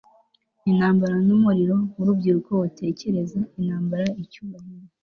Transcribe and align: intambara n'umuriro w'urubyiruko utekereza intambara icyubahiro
intambara 0.69 1.15
n'umuriro 1.27 1.77
w'urubyiruko 1.95 2.51
utekereza 2.67 3.39
intambara 3.59 4.05
icyubahiro 4.23 4.87